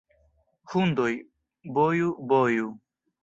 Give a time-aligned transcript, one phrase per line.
[0.71, 1.11] Hundoj,
[1.77, 2.73] boju, boju!